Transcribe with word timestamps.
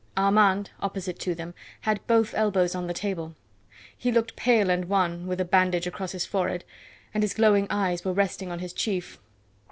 Armand, 0.17 0.71
opposite 0.79 1.19
to 1.19 1.35
them, 1.35 1.53
had 1.81 1.99
both 2.07 2.33
elbows 2.33 2.73
on 2.73 2.87
the 2.87 2.91
table. 2.95 3.35
He 3.95 4.11
looked 4.11 4.35
pale 4.35 4.71
and 4.71 4.85
wan, 4.85 5.27
with 5.27 5.39
a 5.39 5.45
bandage 5.45 5.85
across 5.85 6.11
his 6.11 6.25
forehead, 6.25 6.63
and 7.13 7.21
his 7.21 7.35
glowing 7.35 7.67
eyes 7.69 8.03
were 8.03 8.11
resting 8.11 8.51
on 8.51 8.57
his 8.57 8.73
chief. 8.73 9.19